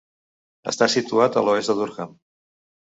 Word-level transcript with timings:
Està 0.71 0.87
situat 0.95 1.39
a 1.39 1.45
l"oest 1.47 1.73
de 1.75 1.79
Durham. 1.85 2.21